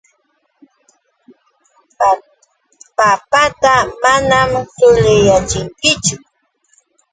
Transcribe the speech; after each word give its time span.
Papata 2.97 3.71
manam 4.01 4.49
suliyachinchikchu. 4.75 6.15